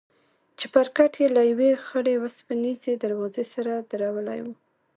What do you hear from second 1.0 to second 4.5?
يې له يوې خړې وسپنيزې دروازې سره درولى و.